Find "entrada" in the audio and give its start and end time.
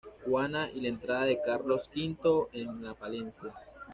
0.89-1.25